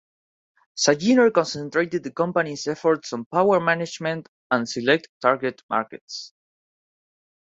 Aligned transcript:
Sayiner 0.75 1.31
concentrated 1.31 2.03
the 2.03 2.09
company's 2.09 2.65
efforts 2.65 3.13
on 3.13 3.23
power 3.25 3.59
management 3.59 4.27
and 4.49 4.67
select 4.67 5.07
target 5.21 5.61
markets. 5.69 6.33